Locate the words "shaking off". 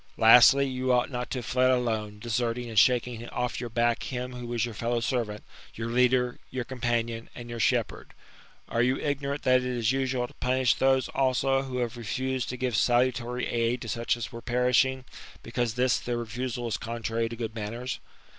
2.79-3.59